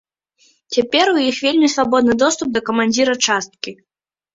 Цяпер 0.77 1.11
у 1.15 1.21
іх 1.27 1.37
вельмі 1.49 1.71
свабодны 1.75 2.13
доступ 2.27 2.47
да 2.59 2.67
камандзіра 2.71 3.13
часткі. 3.25 3.81